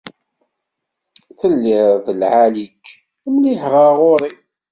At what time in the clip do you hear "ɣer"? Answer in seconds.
3.71-3.91